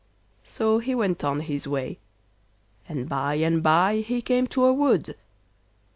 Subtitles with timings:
[0.41, 1.99] So he went on his way,
[2.89, 5.15] and by and by he came to a wood.